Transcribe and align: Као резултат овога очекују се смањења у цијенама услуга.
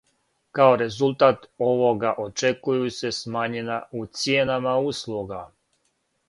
Као 0.59 0.77
резултат 0.81 1.43
овога 1.65 2.13
очекују 2.23 2.87
се 2.97 3.13
смањења 3.19 3.77
у 4.01 4.03
цијенама 4.23 4.75
услуга. 4.95 5.45